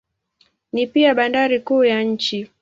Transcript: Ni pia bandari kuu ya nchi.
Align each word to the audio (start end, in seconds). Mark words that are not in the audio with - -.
Ni 0.73 0.87
pia 0.87 1.13
bandari 1.15 1.59
kuu 1.59 1.83
ya 1.83 2.03
nchi. 2.03 2.49